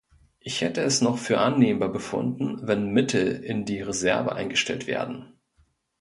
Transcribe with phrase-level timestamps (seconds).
[0.39, 5.37] Ich hätte es noch für annehmbar befunden, wenn Mittel in die Reserve eingestellt werden.